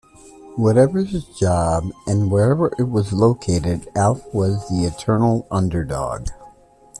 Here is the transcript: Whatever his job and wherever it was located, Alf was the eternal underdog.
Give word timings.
Whatever 0.55 1.03
his 1.03 1.25
job 1.25 1.91
and 2.07 2.31
wherever 2.31 2.73
it 2.79 2.89
was 2.89 3.13
located, 3.13 3.87
Alf 3.95 4.23
was 4.33 4.67
the 4.67 4.85
eternal 4.85 5.45
underdog. 5.51 6.29